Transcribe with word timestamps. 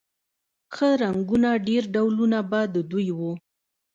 ښه 0.73 0.87
رنګونه 1.01 1.49
ډېر 1.67 1.83
ډولونه 1.93 2.39
به 2.49 2.61
د 2.73 2.75
دوی 2.91 3.07
و 3.17 3.19